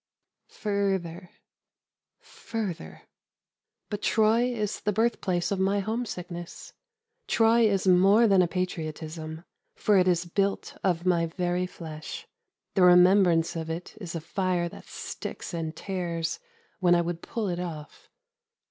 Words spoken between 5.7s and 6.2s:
home